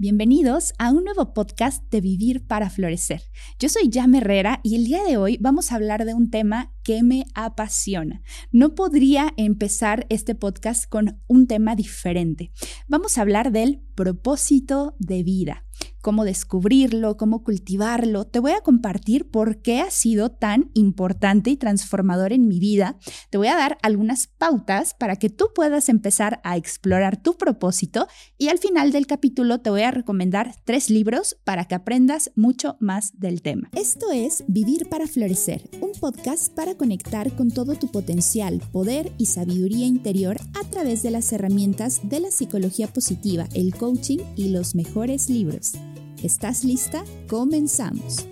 [0.00, 3.20] Bienvenidos a un nuevo podcast de Vivir para Florecer.
[3.58, 6.72] Yo soy Jam Herrera y el día de hoy vamos a hablar de un tema
[6.82, 8.22] que me apasiona.
[8.50, 12.50] No podría empezar este podcast con un tema diferente.
[12.88, 15.66] Vamos a hablar del propósito de vida
[16.00, 18.26] cómo descubrirlo, cómo cultivarlo.
[18.26, 22.96] Te voy a compartir por qué ha sido tan importante y transformador en mi vida.
[23.30, 28.06] Te voy a dar algunas pautas para que tú puedas empezar a explorar tu propósito
[28.38, 32.76] y al final del capítulo te voy a recomendar tres libros para que aprendas mucho
[32.80, 33.68] más del tema.
[33.74, 39.26] Esto es Vivir para Florecer, un podcast para conectar con todo tu potencial, poder y
[39.26, 44.74] sabiduría interior a través de las herramientas de la psicología positiva, el coaching y los
[44.74, 45.72] mejores libros.
[46.22, 47.02] ¿Estás lista?
[47.28, 48.28] Comenzamos.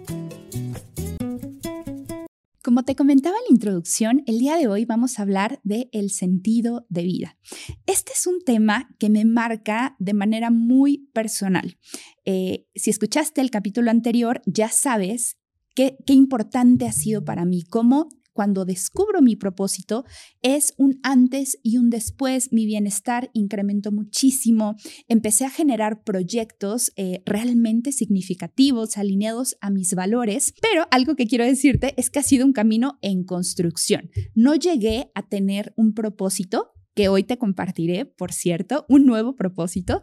[2.63, 6.11] Como te comentaba en la introducción, el día de hoy vamos a hablar de el
[6.11, 7.39] sentido de vida.
[7.87, 11.79] Este es un tema que me marca de manera muy personal.
[12.27, 15.39] Eh, si escuchaste el capítulo anterior, ya sabes
[15.75, 20.05] qué, qué importante ha sido para mí, cómo cuando descubro mi propósito,
[20.43, 22.53] es un antes y un después.
[22.53, 24.77] Mi bienestar incrementó muchísimo.
[25.09, 30.55] Empecé a generar proyectos eh, realmente significativos, alineados a mis valores.
[30.63, 34.09] Pero algo que quiero decirte es que ha sido un camino en construcción.
[34.37, 40.03] No llegué a tener un propósito que hoy te compartiré, por cierto, un nuevo propósito.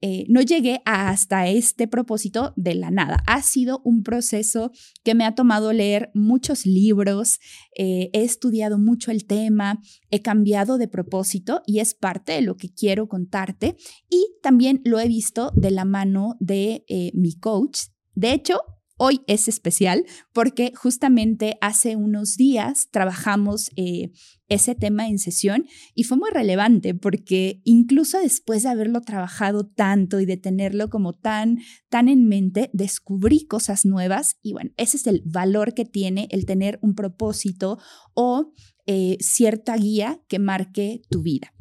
[0.00, 3.24] Eh, no llegué hasta este propósito de la nada.
[3.26, 4.70] Ha sido un proceso
[5.02, 7.40] que me ha tomado leer muchos libros,
[7.76, 9.80] eh, he estudiado mucho el tema,
[10.12, 13.74] he cambiado de propósito y es parte de lo que quiero contarte.
[14.08, 17.86] Y también lo he visto de la mano de eh, mi coach.
[18.14, 18.60] De hecho,
[18.98, 24.10] Hoy es especial porque justamente hace unos días trabajamos eh,
[24.48, 30.18] ese tema en sesión y fue muy relevante porque incluso después de haberlo trabajado tanto
[30.20, 31.58] y de tenerlo como tan,
[31.90, 36.46] tan en mente, descubrí cosas nuevas y bueno, ese es el valor que tiene el
[36.46, 37.78] tener un propósito
[38.14, 38.54] o
[38.86, 41.52] eh, cierta guía que marque tu vida.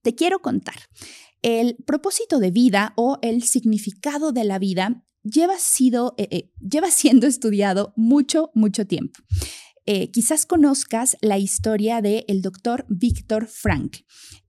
[0.00, 0.76] Te quiero contar.
[1.42, 6.90] El propósito de vida o el significado de la vida lleva, sido, eh, eh, lleva
[6.90, 9.20] siendo estudiado mucho, mucho tiempo.
[9.84, 13.98] Eh, quizás conozcas la historia del el doctor Viktor Frank.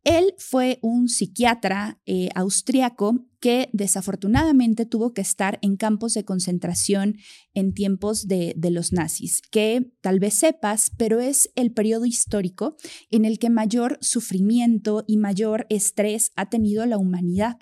[0.03, 1.97] Él fue un psiquiatra
[2.35, 7.17] austriaco que desafortunadamente tuvo que estar en campos de concentración
[7.53, 12.75] en tiempos de, de, los nazis, que tal vez sepas, pero es el periodo histórico
[13.12, 17.57] en el que mayor sufrimiento y mayor estrés ha tenido la humanidad.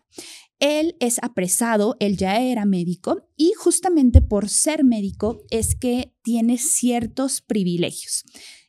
[0.61, 6.59] Él es apresado, él ya era médico y justamente por ser médico es que tiene
[6.59, 8.23] ciertos privilegios.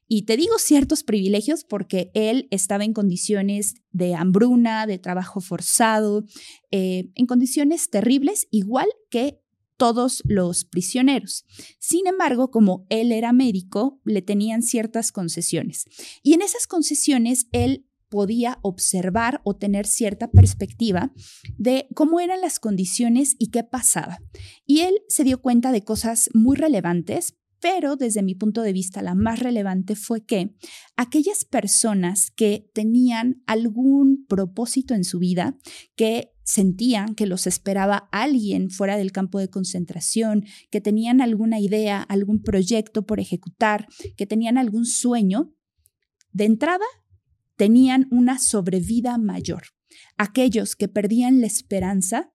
[0.08, 6.24] Y te digo ciertos privilegios porque él estaba en condiciones de hambruna, de trabajo forzado,
[6.70, 9.42] eh, en condiciones terribles, igual que
[9.76, 11.44] todos los prisioneros.
[11.78, 15.86] Sin embargo, como él era médico, le tenían ciertas concesiones.
[16.22, 21.14] Y en esas concesiones, él podía observar o tener cierta perspectiva
[21.56, 24.18] de cómo eran las condiciones y qué pasaba.
[24.66, 29.00] Y él se dio cuenta de cosas muy relevantes, pero desde mi punto de vista
[29.00, 30.54] la más relevante fue que
[30.94, 35.56] aquellas personas que tenían algún propósito en su vida,
[35.96, 42.02] que sentían que los esperaba alguien fuera del campo de concentración, que tenían alguna idea,
[42.02, 43.86] algún proyecto por ejecutar,
[44.18, 45.54] que tenían algún sueño,
[46.32, 46.84] de entrada
[47.62, 49.66] tenían una sobrevida mayor.
[50.16, 52.32] Aquellos que perdían la esperanza,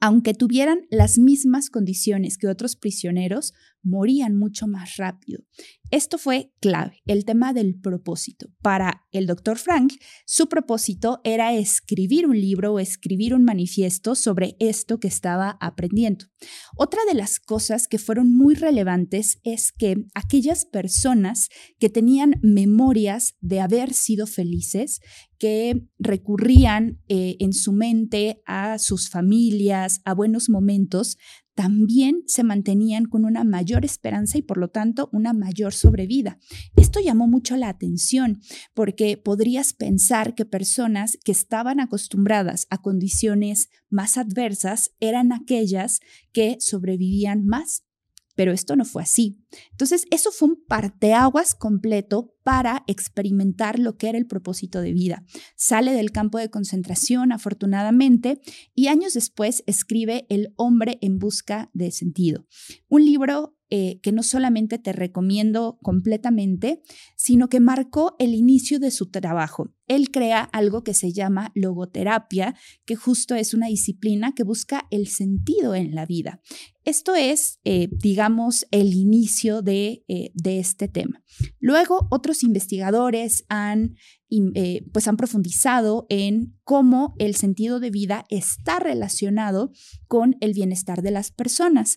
[0.00, 3.52] aunque tuvieran las mismas condiciones que otros prisioneros,
[3.82, 5.42] morían mucho más rápido.
[5.90, 8.46] Esto fue clave, el tema del propósito.
[8.62, 14.56] Para el doctor Frank, su propósito era escribir un libro o escribir un manifiesto sobre
[14.60, 16.26] esto que estaba aprendiendo.
[16.76, 21.48] Otra de las cosas que fueron muy relevantes es que aquellas personas
[21.80, 25.00] que tenían memorias de haber sido felices,
[25.38, 31.16] que recurrían eh, en su mente a sus familias, a buenos momentos,
[31.54, 36.38] también se mantenían con una mayor esperanza y por lo tanto una mayor sobrevida.
[36.76, 38.40] Esto llamó mucho la atención
[38.74, 46.00] porque podrías pensar que personas que estaban acostumbradas a condiciones más adversas eran aquellas
[46.32, 47.84] que sobrevivían más
[48.34, 49.38] pero esto no fue así.
[49.72, 55.24] Entonces, eso fue un parteaguas completo para experimentar lo que era el propósito de vida.
[55.56, 58.40] Sale del campo de concentración, afortunadamente,
[58.74, 62.46] y años después escribe El hombre en busca de sentido,
[62.88, 66.82] un libro eh, que no solamente te recomiendo completamente,
[67.16, 69.72] sino que marcó el inicio de su trabajo.
[69.90, 72.54] Él crea algo que se llama logoterapia,
[72.86, 76.40] que justo es una disciplina que busca el sentido en la vida.
[76.84, 81.24] Esto es, eh, digamos, el inicio de, eh, de, este tema.
[81.58, 83.96] Luego, otros investigadores han,
[84.30, 89.72] eh, pues han profundizado en cómo el sentido de vida está relacionado
[90.06, 91.96] con el bienestar de las personas.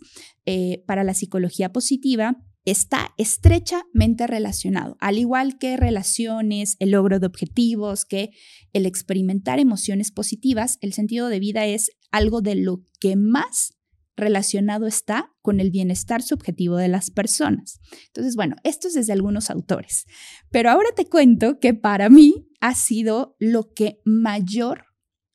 [0.87, 8.05] para la psicología positiva, está estrechamente relacionado, al igual que relaciones, el logro de objetivos,
[8.05, 8.31] que
[8.71, 13.73] el experimentar emociones positivas, el sentido de vida es algo de lo que más
[14.15, 17.79] relacionado está con el bienestar subjetivo de las personas.
[18.07, 20.05] Entonces, bueno, esto es desde algunos autores,
[20.51, 24.85] pero ahora te cuento que para mí ha sido lo que mayor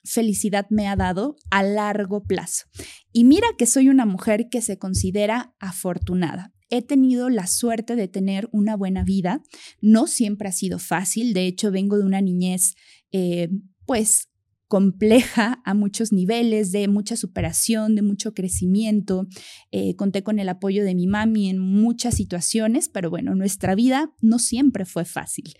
[0.05, 2.67] felicidad me ha dado a largo plazo.
[3.13, 6.53] Y mira que soy una mujer que se considera afortunada.
[6.71, 9.43] He tenido la suerte de tener una buena vida.
[9.81, 11.33] No siempre ha sido fácil.
[11.33, 12.75] De hecho, vengo de una niñez,
[13.11, 13.49] eh,
[13.87, 14.29] pues
[14.67, 19.27] compleja a muchos niveles, de mucha superación, de mucho crecimiento.
[19.71, 24.13] Eh, conté con el apoyo de mi mami en muchas situaciones, pero bueno, nuestra vida
[24.21, 25.55] no siempre fue fácil.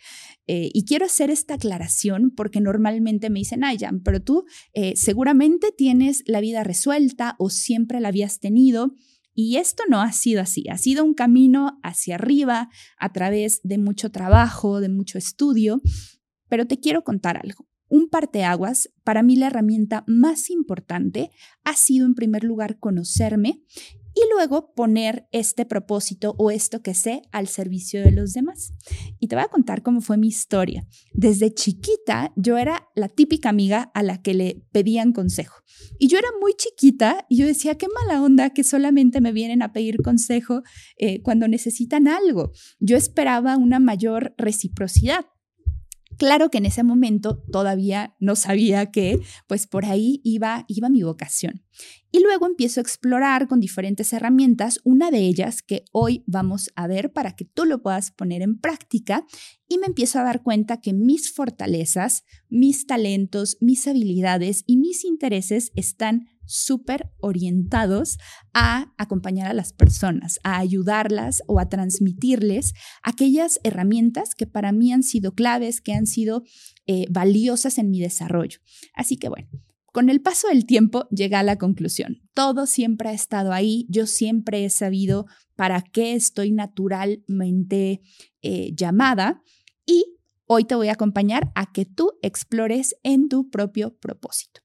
[0.47, 4.45] Eh, y quiero hacer esta aclaración porque normalmente me dicen, ay, pero tú
[4.95, 8.93] seguramente tienes la vida resuelta o siempre la habías tenido.
[9.41, 13.79] Y esto no ha sido así, ha sido un camino hacia arriba a través de
[13.79, 15.81] mucho trabajo, de mucho estudio,
[16.49, 17.69] pero te quiero contar algo.
[17.87, 21.31] Un parteaguas, para mí la herramienta más importante
[21.63, 23.63] ha sido en primer lugar conocerme
[24.19, 28.73] y luego poner este propósito o esto que sé al servicio de los demás.
[29.21, 30.87] Y te voy a contar cómo fue mi historia.
[31.13, 35.63] Desde chiquita yo era la típica amiga a la que le pedían consejo.
[35.99, 39.63] Y yo era muy chiquita y yo decía, qué mala onda que solamente me vienen
[39.63, 40.63] a pedir consejo
[40.97, 42.53] eh, cuando necesitan algo.
[42.81, 45.27] Yo esperaba una mayor reciprocidad.
[46.19, 51.03] Claro que en ese momento todavía no sabía que pues por ahí iba, iba mi
[51.05, 51.63] vocación.
[52.11, 56.89] Y luego empiezo a explorar con diferentes herramientas, una de ellas que hoy vamos a
[56.89, 59.25] ver para que tú lo puedas poner en práctica
[59.69, 65.05] y me empiezo a dar cuenta que mis fortalezas, mis talentos, mis habilidades y mis
[65.05, 68.19] intereses están súper orientados
[68.53, 74.93] a acompañar a las personas, a ayudarlas o a transmitirles aquellas herramientas que para mí
[74.93, 76.43] han sido claves, que han sido
[76.87, 78.59] eh, valiosas en mi desarrollo.
[78.95, 79.49] Así que bueno.
[79.91, 82.21] Con el paso del tiempo llega a la conclusión.
[82.35, 83.87] Todo siempre ha estado ahí.
[83.89, 88.03] Yo siempre he sabido para qué estoy naturalmente
[88.43, 89.43] eh, llamada
[89.87, 90.05] y
[90.47, 94.61] hoy te voy a acompañar a que tú explores en tu propio propósito.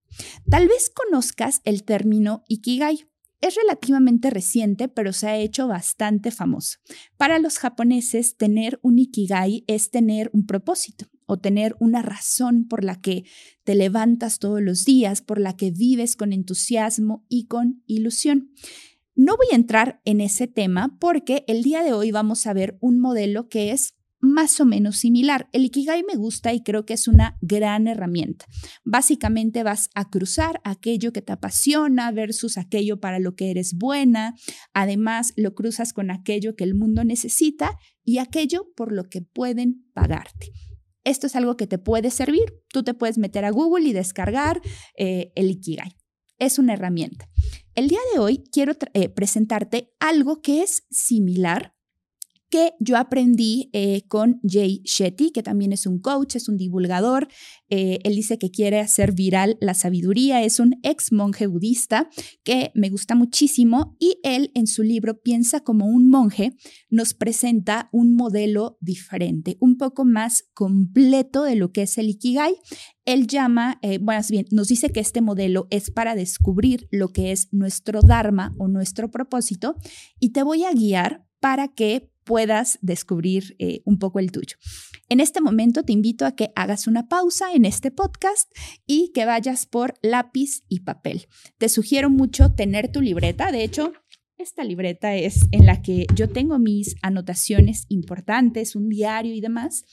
[0.50, 3.08] Tal vez conozcas el término Ikigai.
[3.42, 6.78] Es relativamente reciente, pero se ha hecho bastante famoso.
[7.18, 12.84] Para los japoneses, tener un Ikigai es tener un propósito o tener una razón por
[12.84, 13.26] la que
[13.64, 18.52] te levantas todos los días, por la que vives con entusiasmo y con ilusión.
[19.16, 22.78] No voy a entrar en ese tema porque el día de hoy vamos a ver
[22.82, 25.50] un modelo que es más o menos similar.
[25.52, 28.46] El Ikigai me gusta y creo que es una gran herramienta.
[28.86, 34.34] Básicamente vas a cruzar aquello que te apasiona versus aquello para lo que eres buena.
[34.74, 39.86] Además, lo cruzas con aquello que el mundo necesita y aquello por lo que pueden
[39.94, 40.54] pagarte.
[41.04, 42.46] Esto es algo que te puede servir.
[42.70, 44.62] Tú te puedes meter a Google y descargar
[44.98, 45.98] eh, el Ikigai.
[46.40, 47.28] Es una herramienta.
[47.76, 51.74] El día de hoy quiero eh, presentarte algo que es similar
[52.54, 57.28] que yo aprendí eh, con Jay Shetty, que también es un coach, es un divulgador.
[57.68, 62.12] Eh, él dice que quiere hacer viral la sabiduría, es un ex monje budista
[62.44, 66.56] que me gusta muchísimo y él en su libro Piensa como un monje
[66.92, 72.54] nos presenta un modelo diferente, un poco más completo de lo que es el Ikigai.
[73.04, 77.32] Él llama, eh, bueno, bien, nos dice que este modelo es para descubrir lo que
[77.32, 79.76] es nuestro Dharma o nuestro propósito
[80.20, 84.58] y te voy a guiar para que puedas descubrir eh, un poco el tuyo.
[85.10, 88.52] En este momento te invito a que hagas una pausa en este podcast
[88.86, 91.28] y que vayas por lápiz y papel.
[91.58, 93.52] Te sugiero mucho tener tu libreta.
[93.52, 93.94] De hecho,
[94.38, 99.86] esta libreta es en la que yo tengo mis anotaciones importantes, un diario y demás.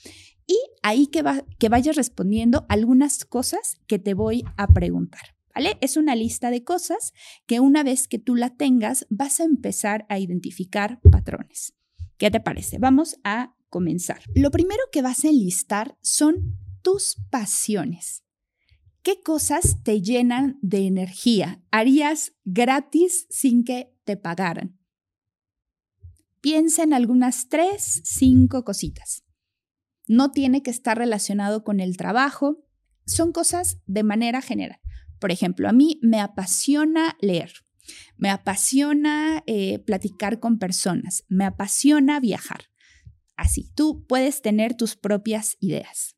[0.47, 1.23] Y ahí que,
[1.59, 5.21] que vayas respondiendo algunas cosas que te voy a preguntar.
[5.53, 5.77] ¿Vale?
[5.81, 7.13] Es una lista de cosas
[7.45, 11.73] que una vez que tú la tengas vas a empezar a identificar patrones.
[12.21, 12.77] ¿Qué te parece?
[12.77, 14.21] Vamos a comenzar.
[14.35, 18.23] Lo primero que vas a enlistar son tus pasiones.
[19.01, 21.63] ¿Qué cosas te llenan de energía?
[21.71, 24.79] ¿Harías gratis sin que te pagaran?
[26.41, 29.23] Piensa en algunas tres, cinco cositas.
[30.07, 32.63] No tiene que estar relacionado con el trabajo,
[33.07, 34.79] son cosas de manera general.
[35.17, 37.51] Por ejemplo, a mí me apasiona leer,
[38.21, 42.65] me apasiona eh, platicar con personas, me apasiona viajar.
[43.35, 46.15] Así, tú puedes tener tus propias ideas.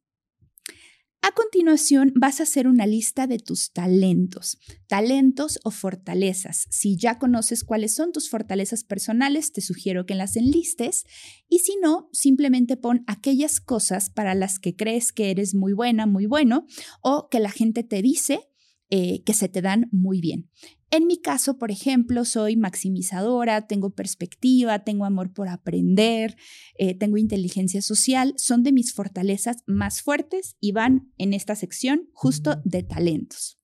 [1.21, 4.57] A continuación, vas a hacer una lista de tus talentos,
[4.87, 6.67] talentos o fortalezas.
[6.69, 11.05] Si ya conoces cuáles son tus fortalezas personales, te sugiero que las enlistes
[11.47, 16.05] y si no, simplemente pon aquellas cosas para las que crees que eres muy buena,
[16.05, 16.65] muy bueno
[17.01, 18.41] o que la gente te dice
[18.89, 20.49] eh, que se te dan muy bien.
[20.93, 26.37] En mi caso, por ejemplo, soy maximizadora, tengo perspectiva, tengo amor por aprender,
[26.77, 32.11] eh, tengo inteligencia social, son de mis fortalezas más fuertes y van en esta sección
[32.13, 33.59] justo de talentos.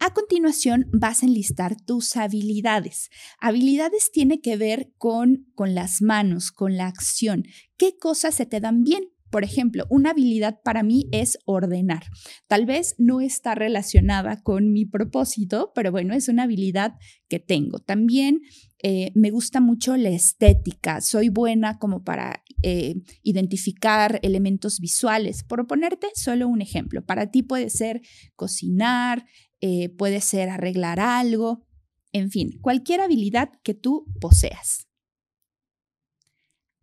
[0.00, 3.08] A continuación vas a enlistar tus habilidades.
[3.38, 7.44] Habilidades tiene que ver con, con las manos, con la acción.
[7.76, 9.11] ¿Qué cosas se te dan bien?
[9.32, 12.04] Por ejemplo, una habilidad para mí es ordenar.
[12.48, 16.96] Tal vez no está relacionada con mi propósito, pero bueno, es una habilidad
[17.28, 17.78] que tengo.
[17.78, 18.42] También
[18.82, 21.00] eh, me gusta mucho la estética.
[21.00, 25.44] Soy buena como para eh, identificar elementos visuales.
[25.44, 28.02] Por ponerte solo un ejemplo, para ti puede ser
[28.36, 29.24] cocinar,
[29.62, 31.64] eh, puede ser arreglar algo,
[32.12, 34.88] en fin, cualquier habilidad que tú poseas.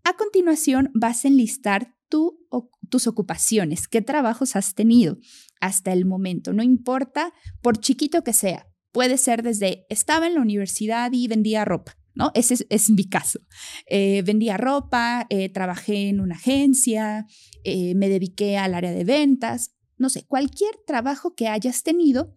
[0.04, 5.18] A continuación vas a enlistar o tus ocupaciones, qué trabajos has tenido
[5.62, 8.68] hasta el momento, no importa por chiquito que sea.
[8.92, 12.32] Puede ser desde estaba en la universidad y vendía ropa, ¿no?
[12.34, 13.40] Ese es, mi caso.
[13.88, 17.28] Eh, vendía ropa, eh, trabajé en una agencia,
[17.64, 22.36] eh, me dediqué al área de ventas, no sé, cualquier trabajo que hayas tenido.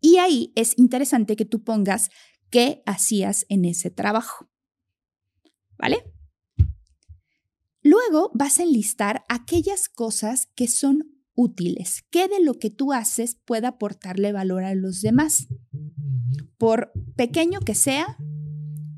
[0.00, 2.10] Y ahí es interesante que tú pongas
[2.48, 4.48] qué hacías en ese trabajo.
[5.76, 6.15] ¿Vale?
[7.86, 13.36] Luego vas a enlistar aquellas cosas que son útiles, que de lo que tú haces
[13.44, 15.46] pueda aportarle valor a los demás.
[16.58, 18.16] Por pequeño que sea,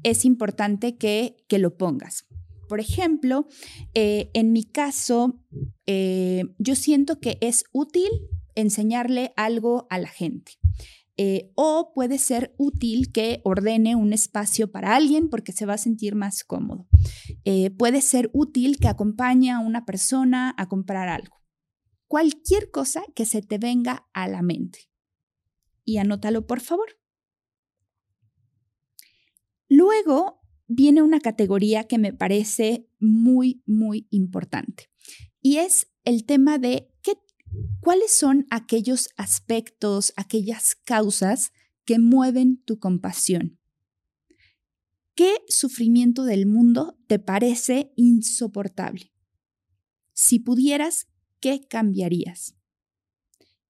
[0.04, 2.28] es importante que, lo pongas.
[2.66, 3.46] Por ejemplo,
[3.92, 5.38] eh, en mi caso,
[5.84, 8.08] eh, yo siento que es útil
[8.54, 10.52] enseñarle algo a la gente.
[11.20, 15.78] Eh, o puede ser útil que ordene un espacio para alguien porque se va a
[15.78, 16.86] sentir más cómodo.
[17.44, 21.36] Eh, puede ser útil que acompañe a una persona a comprar algo.
[22.06, 24.90] Cualquier cosa que se te venga a la mente.
[25.84, 27.00] Y anótalo, por favor.
[29.68, 34.88] Luego viene una categoría que me parece muy, muy importante.
[35.40, 36.92] Y es el tema de
[37.80, 41.52] ¿Cuáles son aquellos aspectos, aquellas causas
[41.84, 43.58] que mueven tu compasión?
[45.14, 49.12] ¿Qué sufrimiento del mundo te parece insoportable?
[50.12, 51.08] Si pudieras,
[51.40, 52.54] ¿qué cambiarías?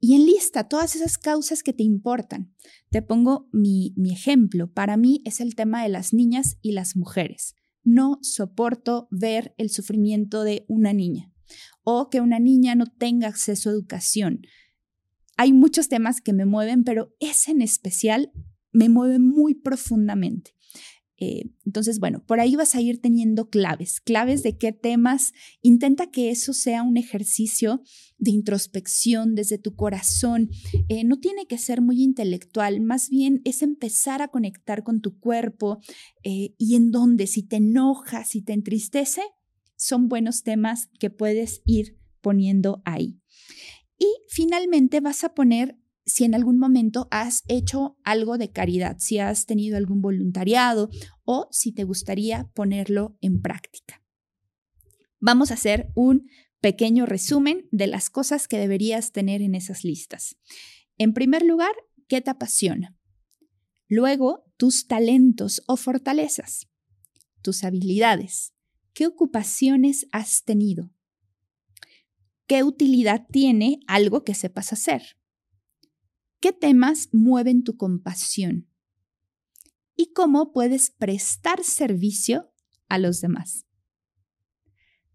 [0.01, 2.55] Y enlista todas esas causas que te importan.
[2.91, 4.73] Te pongo mi, mi, ejemplo.
[4.73, 7.55] Para mí es el tema de las niñas y las mujeres.
[7.83, 11.33] No soporto ver el sufrimiento de una niña
[11.91, 14.43] o que una niña no tenga acceso a educación.
[15.39, 18.31] Hay muchos temas que me mueven, pero ese en especial
[18.73, 20.55] me mueve muy profundamente.
[21.17, 25.33] Eh, entonces, bueno, por ahí vas a ir teniendo claves, claves de qué temas.
[25.63, 27.81] Intenta que eso sea un ejercicio
[28.19, 30.51] de introspección desde tu corazón.
[30.91, 35.19] Eh, no tiene que ser muy intelectual, más bien es empezar a conectar con tu
[35.19, 35.81] cuerpo
[36.23, 39.23] eh, y en donde si te enoja, si te entristece,
[39.79, 43.21] son buenos temas que puedes ir poniendo ahí.
[43.97, 49.19] Y finalmente vas a poner si en algún momento has hecho algo de caridad, si
[49.19, 50.91] has tenido algún voluntariado
[51.25, 54.03] o si te gustaría ponerlo en práctica.
[55.21, 56.29] Vamos a hacer un
[56.61, 60.37] pequeño resumen de las cosas que deberías tener en esas listas.
[60.97, 61.73] En primer lugar,
[62.09, 62.97] ¿qué te apasiona?
[63.87, 66.69] Luego, tus talentos o fortalezas,
[67.43, 68.55] tus habilidades,
[68.99, 70.91] ¿Qué ocupaciones has tenido?
[72.49, 75.17] ¿Qué utilidad tiene algo que sepas hacer?
[76.41, 78.69] ¿Qué temas mueven tu compasión?
[79.95, 82.53] ¿Y cómo puedes prestar servicio
[82.89, 83.67] a los demás?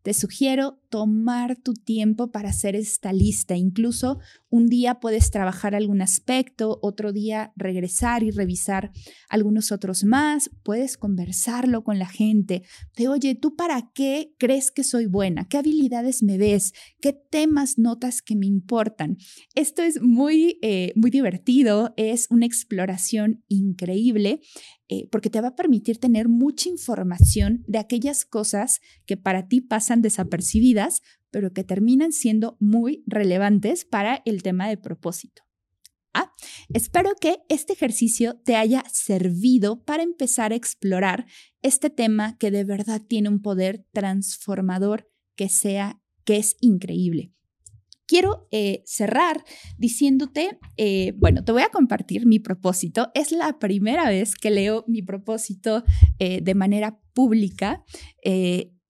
[0.01, 3.55] Te sugiero tomar tu tiempo para hacer esta lista.
[3.57, 4.19] Incluso
[4.51, 8.91] un día puedes trabajar algún aspecto, otro día regresar y revisar
[9.27, 10.51] algunos otros más.
[10.61, 12.61] Puedes conversarlo con la gente.
[12.95, 15.47] De, oye, ¿tú para qué crees que soy buena?
[15.47, 16.73] ¿Qué habilidades me ves?
[17.01, 19.17] ¿Qué temas notas que me importan?
[19.55, 21.95] Esto es muy, eh, muy divertido.
[21.97, 24.41] Es una exploración increíble
[24.89, 29.59] eh, porque te va a permitir tener mucha información de aquellas cosas que para ti
[29.59, 30.82] pasan desapercibidas,
[31.31, 35.43] pero que terminan siendo muy relevantes para el tema de propósito.
[36.73, 41.25] Espero que este ejercicio te haya servido para empezar a explorar
[41.61, 47.33] este tema que de verdad tiene un poder transformador que sea que es increíble
[48.13, 49.43] quiero eh, cerrar
[49.79, 53.09] diciéndote, eh, bueno, te voy a compartir mi propósito.
[53.15, 55.83] Es la primera vez que leo mi propósito
[56.19, 57.83] eh, de manera pública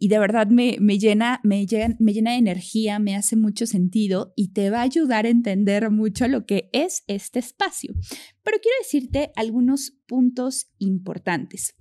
[0.04, 1.66] y de verdad me, llena, me,
[2.00, 5.90] me llena de energía, me hace mucho sentido y te va a ayudar a entender
[5.92, 7.94] mucho lo que es este espacio.
[8.44, 11.76] Pero quiero decirte algunos puntos importantes.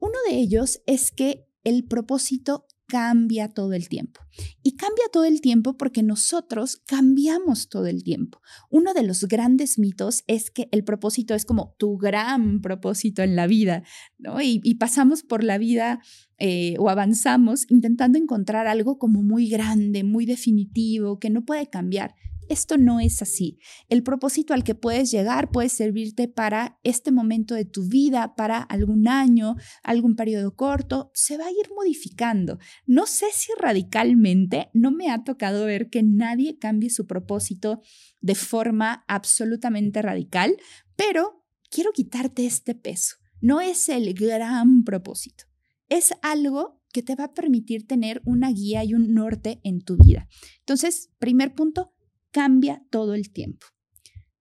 [0.00, 4.20] Uno de ellos es que el propósito cambia todo el tiempo.
[4.62, 8.40] Y cambia todo el tiempo porque nosotros cambiamos todo el tiempo.
[8.70, 13.36] Uno de los grandes mitos es que el propósito es como tu gran propósito en
[13.36, 13.84] la vida,
[14.18, 14.40] ¿no?
[14.40, 16.00] Y, pasamos por la vida
[16.38, 22.14] eh, o avanzamos intentando encontrar algo como muy grande, muy definitivo, que no puede cambiar.
[22.48, 23.58] Esto no es así.
[23.88, 28.58] El propósito al que puedes llegar puede servirte para este momento de tu vida, para
[28.62, 32.58] algún año, algún periodo corto, se va a ir modificando.
[32.86, 37.82] No sé si radicalmente, no me ha tocado ver que nadie cambie su propósito
[38.20, 40.56] de forma absolutamente radical,
[40.96, 43.16] pero quiero quitarte este peso.
[43.40, 45.44] No es el gran propósito.
[45.88, 49.96] Es algo que te va a permitir tener una guía y un norte en tu
[49.96, 50.28] vida.
[50.60, 51.92] Entonces, primer punto,
[52.30, 53.66] cambia todo el tiempo.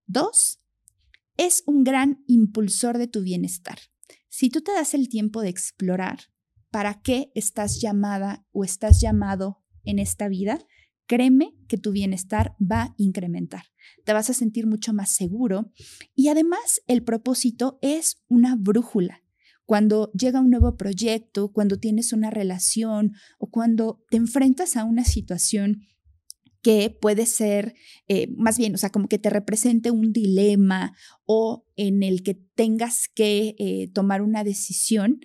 [0.06, 0.60] Dos,
[1.38, 3.78] es un gran impulsor de tu bienestar.
[4.30, 6.20] Si tú te das el tiempo de explorar
[6.70, 10.60] para qué estás llamada o estás llamado en esta vida,
[11.08, 13.64] créeme que tu bienestar va a incrementar.
[14.04, 15.72] Te vas a sentir mucho más seguro
[16.14, 19.24] y además el propósito es una brújula.
[19.66, 25.04] Cuando llega un nuevo proyecto, cuando tienes una relación o cuando te enfrentas a una
[25.04, 25.82] situación
[26.62, 27.76] que puede ser
[28.08, 30.96] eh, más bien, o sea, como que te represente un dilema
[31.26, 35.20] o en el que tengas que eh, tomar una decisión,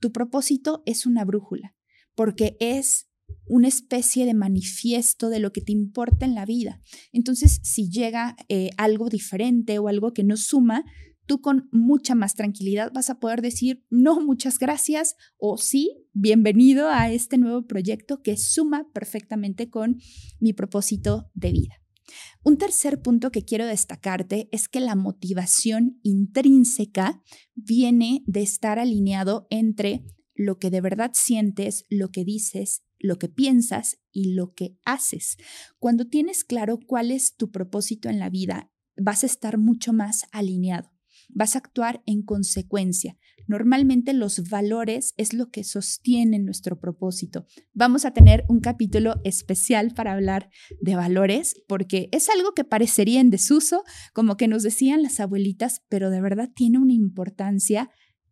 [0.00, 1.74] tu propósito es una brújula,
[2.14, 3.08] porque es
[3.46, 6.80] una especie de manifiesto de lo que te importa en la vida.
[7.12, 10.84] Entonces, si llega eh, algo diferente o algo que no suma,
[11.26, 16.88] tú con mucha más tranquilidad vas a poder decir, no, muchas gracias o sí, bienvenido
[16.88, 19.98] a este nuevo proyecto que suma perfectamente con
[20.40, 21.74] mi propósito de vida.
[22.44, 27.20] Un tercer punto que quiero destacarte es que la motivación intrínseca
[27.56, 33.28] viene de estar alineado entre lo que de verdad sientes, lo que dices, lo que
[33.28, 35.36] piensas y lo que haces.
[35.80, 40.26] Cuando tienes claro cuál es tu propósito en la vida, vas a estar mucho más
[40.30, 40.95] alineado
[41.28, 43.16] vas a actuar en consecuencia.
[43.46, 47.46] Normalmente los valores es lo que sostiene nuestro propósito.
[47.72, 53.20] Vamos a tener un capítulo especial para hablar de valores porque es algo que parecería
[53.20, 57.90] en desuso, como que nos decían las abuelitas, pero de verdad tiene una importancia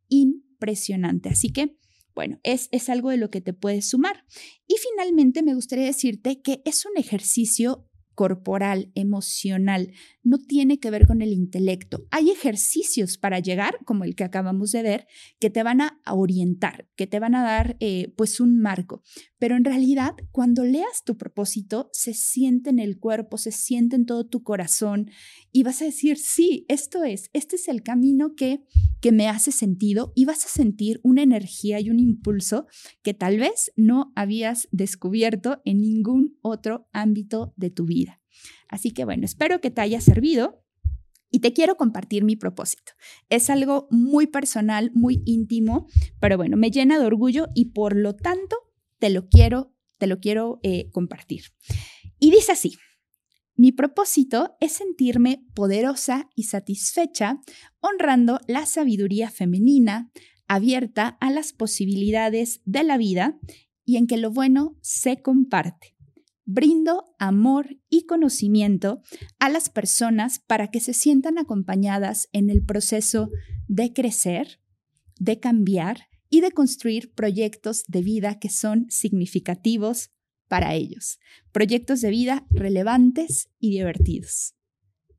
[0.09, 1.29] impresionante.
[1.31, 1.77] Así que...
[2.17, 4.25] Bueno, es, es, algo de lo que te puedes sumar.
[4.69, 11.07] Y finalmente me gustaría decirte que es un ejercicio corporal, emocional, no tiene que ver
[11.07, 12.07] con el intelecto.
[12.11, 15.07] Hay ejercicios para llegar, como el que acabamos de ver,
[15.39, 19.03] que te van a orientar, que te van a dar eh, pues un marco.
[19.45, 24.07] Pero en realidad, cuando leas tu propósito, se siente en el cuerpo, se siente en
[24.07, 25.11] todo tu corazón
[25.53, 28.65] y vas a decir, sí, esto es, este es el camino que,
[29.03, 32.69] que me hace sentido y vas a sentir una energía y un impulso
[33.03, 38.23] que tal vez no habías descubierto en ningún otro ámbito de tu vida.
[38.71, 40.63] Así que bueno, espero que te haya servido.
[41.31, 42.93] Y te quiero compartir mi propósito.
[43.29, 45.89] Es algo muy personal, muy íntimo,
[46.21, 48.64] pero bueno, me llena de orgullo y por lo tanto
[49.05, 51.43] te lo quiero, te lo quiero eh, compartir.
[52.19, 52.79] Y dice así,
[53.55, 57.43] mi propósito es sentirme poderosa y satisfecha,
[57.81, 60.11] honrando la sabiduría femenina,
[60.49, 63.39] abierta a las posibilidades de la vida
[63.85, 65.95] y en que lo bueno se comparte
[66.47, 69.03] brindo amor y conocimiento
[69.39, 73.31] a las personas para que se sientan acompañadas en el proceso
[73.69, 74.61] de crecer,
[75.19, 80.11] de cambiar y de construir proyectos de vida que son significativos
[80.49, 81.21] para ellos.
[81.53, 84.57] Proyectos de vida relevantes y divertidos.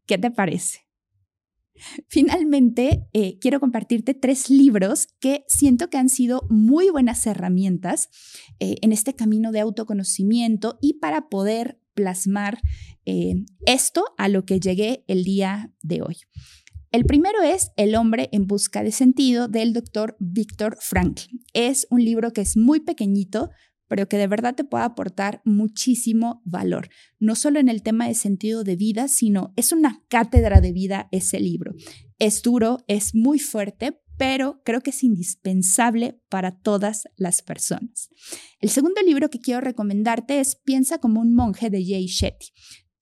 [0.05, 0.79] ¿Qué te parece?
[2.09, 8.09] Finalmente, eh, quiero compartirte tres libros que siento que han sido muy buenas herramientas
[8.59, 12.59] eh, en este camino de autoconocimiento y para poder plasmar
[13.05, 16.17] eh, esto a lo que llegué el día de hoy.
[16.95, 21.23] El primero es El hombre en busca de sentido del doctor Víctor Frankl.
[21.51, 23.49] Es un libro que es muy pequeñito,
[23.89, 26.87] pero que de verdad te puede aportar muchísimo valor,
[27.19, 31.09] no solo en el tema de sentido de vida, sino es una cátedra de vida
[31.11, 31.73] ese libro.
[32.17, 38.07] Es duro, es muy fuerte, pero creo que es indispensable para todas las personas.
[38.61, 42.53] El segundo libro que quiero recomendarte es Piensa como un monje de Jay Shetty.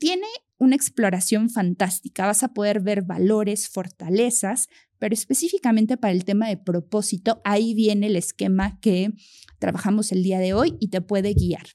[0.04, 4.68] Tiene una exploración fantástica, vas a poder ver valores, fortalezas,
[5.00, 9.14] pero específicamente para el tema de propósito, ahí viene el esquema que
[9.60, 11.68] trabajamos el día de hoy y te puede guiar.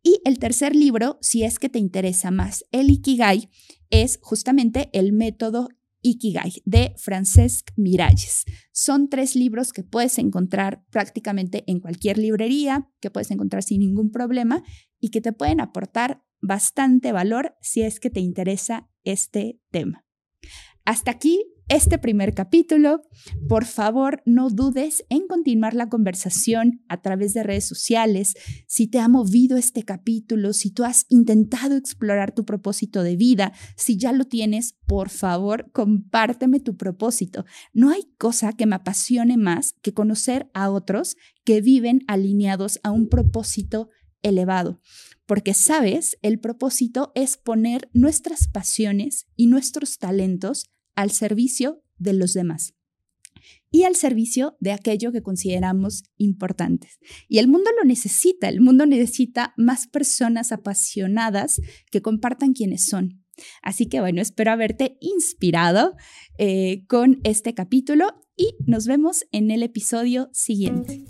[0.00, 3.48] Y el tercer libro, si es que te interesa más el Ikigai,
[3.90, 5.66] es justamente el método
[6.02, 8.44] Ikigai de Francesc Miralles.
[8.70, 14.12] Son tres libros que puedes encontrar prácticamente en cualquier librería, que puedes encontrar sin ningún
[14.12, 14.62] problema
[15.00, 20.04] y que te pueden aportar bastante valor si es que te interesa este tema.
[20.84, 23.02] Hasta aquí este primer capítulo.
[23.48, 28.34] Por favor, no dudes en continuar la conversación a través de redes sociales.
[28.66, 33.52] Si te ha movido este capítulo, si tú has intentado explorar tu propósito de vida,
[33.76, 37.46] si ya lo tienes, por favor, compárteme tu propósito.
[37.72, 42.90] No hay cosa que me apasione más que conocer a otros que viven alineados a
[42.90, 43.88] un propósito
[44.22, 44.80] elevado.
[45.26, 52.34] Porque, sabes, el propósito es poner nuestras pasiones y nuestros talentos al servicio de los
[52.34, 52.74] demás
[53.70, 56.98] y al servicio de aquello que consideramos importantes.
[57.26, 63.24] Y el mundo lo necesita, el mundo necesita más personas apasionadas que compartan quienes son.
[63.62, 65.96] Así que bueno, espero haberte inspirado
[66.38, 68.06] eh, con este capítulo
[68.36, 71.04] y nos vemos en el episodio siguiente.